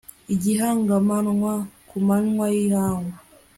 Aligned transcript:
igihangamanywa 0.33 1.53
ku 1.87 1.97
manywa 2.07 2.45
y'ihangu 2.55 3.15